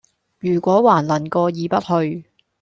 [0.39, 2.25] 如果還能過意不去，……